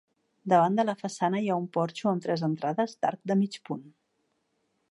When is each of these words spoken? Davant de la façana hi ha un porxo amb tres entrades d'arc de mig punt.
Davant 0.53 0.77
de 0.79 0.85
la 0.89 0.95
façana 1.01 1.41
hi 1.43 1.49
ha 1.49 1.57
un 1.63 1.67
porxo 1.77 2.09
amb 2.13 2.25
tres 2.27 2.45
entrades 2.47 2.95
d'arc 3.05 3.21
de 3.33 3.37
mig 3.43 3.59
punt. 3.69 3.85